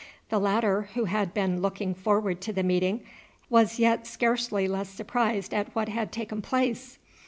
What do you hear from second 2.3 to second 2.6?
to